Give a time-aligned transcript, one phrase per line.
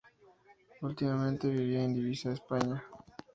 [0.81, 2.83] Últimamente vivía en Ibiza, España.